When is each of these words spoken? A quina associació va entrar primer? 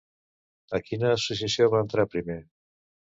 A 0.77 0.79
quina 0.87 1.11
associació 1.17 1.67
va 1.75 1.83
entrar 1.87 2.07
primer? 2.15 2.39